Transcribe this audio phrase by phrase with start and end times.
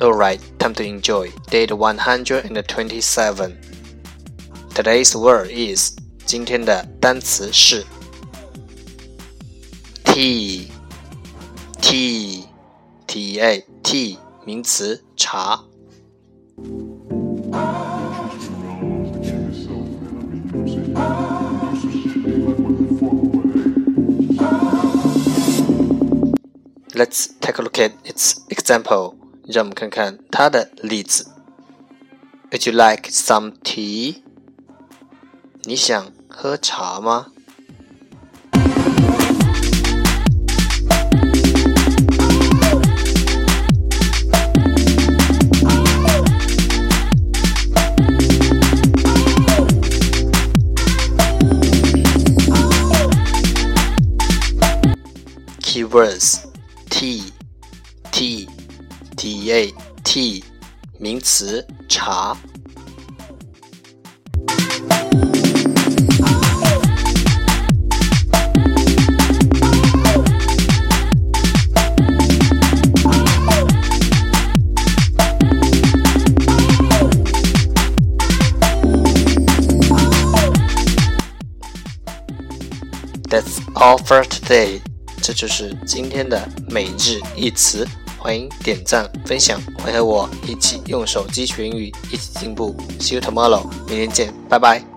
[0.00, 3.58] Alright, time to enjoy date 127.
[4.74, 7.84] Today's word is 今天的单词是
[10.04, 10.68] tea,
[11.80, 12.44] tea,
[13.06, 15.64] t a t 名词茶。
[26.94, 29.19] Let's take a look at its example.
[29.50, 31.26] 让我们看看它的例子。
[32.50, 34.22] Would you like some tea?
[35.64, 37.26] 你想喝茶吗？
[55.60, 56.38] Keywords
[56.88, 57.22] tea
[58.10, 58.48] tea
[59.21, 59.71] T a
[60.03, 60.43] t
[60.97, 62.35] 名词茶。
[83.29, 84.81] That's all for today.
[85.21, 87.87] 这就是今天的每日一词，
[88.21, 92.75] 欢迎点赞分享，会和我一起用手机学英语，一起进步。
[92.99, 94.90] See you tomorrow，明天见，拜拜。